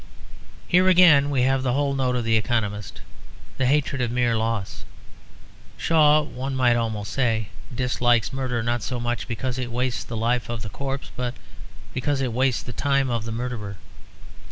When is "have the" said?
1.43-1.71